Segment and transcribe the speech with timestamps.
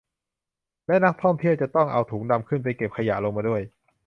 [0.87, 3.61] และนักท่องเที่ยวจะต้องเอาถุงดำขึ้นไปเก็บขยะลงมาด้วย